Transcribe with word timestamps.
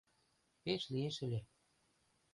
Пеш 0.63 0.81
лиеш 0.93 1.15
ыле. 1.25 1.39